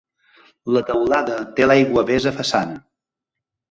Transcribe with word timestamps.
La 0.77 0.83
teulada 0.87 1.37
té 1.61 1.69
l'aiguavés 1.71 2.29
a 2.33 2.37
façana. 2.43 2.85